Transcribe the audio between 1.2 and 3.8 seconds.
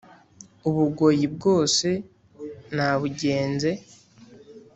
bwose nabugenze